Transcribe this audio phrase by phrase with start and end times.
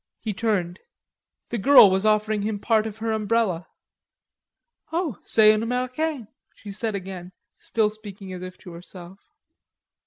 [0.19, 0.79] He turned.
[1.49, 3.67] The girl was offering him part of her umbrella.
[4.91, 9.19] "O c'est un Americain!" she said again, still speaking as if to herself.